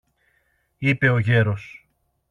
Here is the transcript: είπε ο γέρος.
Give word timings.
είπε 0.77 1.09
ο 1.09 1.17
γέρος. 1.19 1.87